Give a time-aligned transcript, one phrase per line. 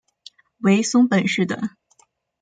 [0.61, 1.61] 为松本市的。